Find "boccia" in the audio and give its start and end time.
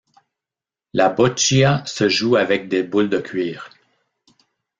1.11-1.85